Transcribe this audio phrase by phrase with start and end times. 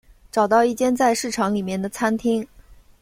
[0.31, 2.43] 找到一间在市场里面的餐厅